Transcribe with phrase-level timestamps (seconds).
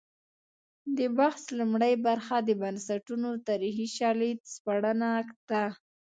[0.97, 5.09] د بحث لومړۍ برخه د بنسټونو تاریخي شالید سپړنه
[5.49, 5.65] ده.